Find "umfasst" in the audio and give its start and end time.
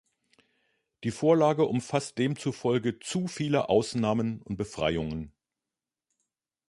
1.67-2.17